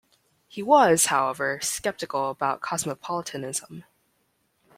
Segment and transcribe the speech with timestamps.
[0.47, 3.83] He was, however, sceptical about cosmopolitanism.